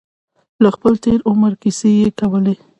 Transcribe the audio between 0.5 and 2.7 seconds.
د خپل تېر عمر کیسې یې کولې.